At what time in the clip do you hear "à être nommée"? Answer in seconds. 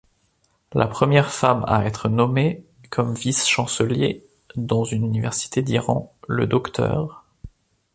1.67-2.65